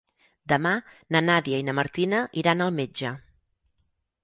[0.53, 0.71] Demà
[1.15, 3.15] na Nàdia i na Martina iran al metge.